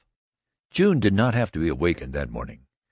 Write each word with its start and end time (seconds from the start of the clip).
XII 0.71 0.73
June 0.79 0.99
did 0.99 1.13
not 1.13 1.35
have 1.35 1.51
to 1.51 1.59
be 1.59 1.67
awakened 1.67 2.11
that 2.13 2.31
morning. 2.31 2.65